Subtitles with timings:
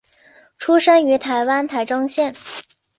[0.57, 2.33] 出生于台湾台中县。